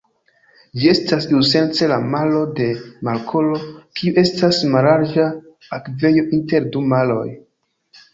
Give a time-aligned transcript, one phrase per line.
[0.83, 2.69] Ĝi estas iusence la malo de
[3.09, 3.59] markolo,
[3.99, 5.27] kiu estas mallarĝa
[5.79, 7.29] akvejo inter du maroj.